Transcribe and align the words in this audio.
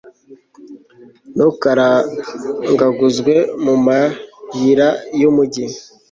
ntukarangaguzwe 1.35 3.35
mu 3.63 3.75
mayira 3.85 4.89
y'umugi 5.19 5.65